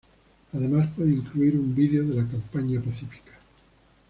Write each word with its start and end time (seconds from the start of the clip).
Además, 0.53 0.89
puede 0.95 1.11
incluir 1.11 1.55
un 1.55 1.75
vídeo 1.75 2.03
de 2.03 2.15
la 2.15 2.27
campaña 2.27 2.81
pacífica. 2.81 3.37